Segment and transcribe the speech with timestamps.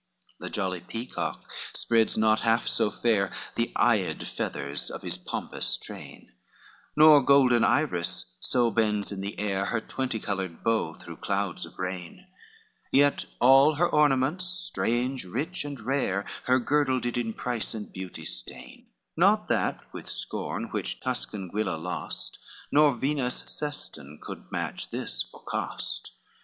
[0.01, 1.43] XXIV The jolly peacock
[1.75, 6.31] spreads not half so fair The eyed feathers of his pompous train;
[6.95, 11.77] Nor golden Iris so bends in the air Her twenty colored bow, through clouds of
[11.77, 12.25] rain;
[12.91, 18.25] Yet all her ornaments, strange, rich and rare, Her girdle did in price and beauty
[18.25, 22.39] stain, Nor that, with scorn, which Tuscan Guilla lost,
[22.73, 26.11] Igor Venus Ceston, could match this for cost.